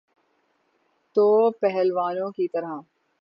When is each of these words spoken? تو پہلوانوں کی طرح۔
تو 1.15 1.51
پہلوانوں 1.51 2.31
کی 2.31 2.47
طرح۔ 2.47 2.79